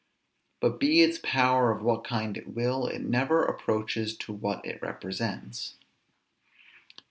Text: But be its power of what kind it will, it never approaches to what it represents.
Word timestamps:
But 0.59 0.79
be 0.79 1.01
its 1.03 1.19
power 1.21 1.69
of 1.69 1.83
what 1.83 2.03
kind 2.03 2.35
it 2.35 2.47
will, 2.55 2.87
it 2.87 3.03
never 3.03 3.45
approaches 3.45 4.17
to 4.17 4.33
what 4.33 4.65
it 4.65 4.81
represents. 4.81 5.75